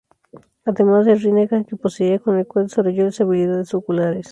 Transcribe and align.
Además 0.65 1.05
del 1.05 1.19
Rinnegan 1.21 1.63
que 1.63 1.75
poseía 1.75 2.17
con 2.17 2.35
el 2.39 2.47
cual 2.47 2.65
desarrolló 2.65 3.03
las 3.05 3.21
habilidades 3.21 3.71
oculares. 3.75 4.19